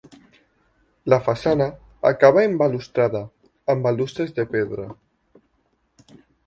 La 1.13 1.19
façana 1.27 1.67
acaba 2.11 2.47
en 2.47 2.57
balustrada, 2.63 3.23
amb 3.75 3.89
balustres 3.91 4.35
de 4.41 4.51
pedra. 4.57 4.91